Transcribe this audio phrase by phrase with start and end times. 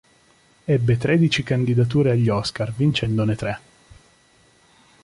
[0.65, 3.59] Ebbe tredici candidature agli Oscar, vincendone tre.